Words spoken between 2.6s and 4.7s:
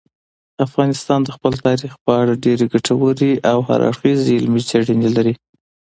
ګټورې او هر اړخیزې علمي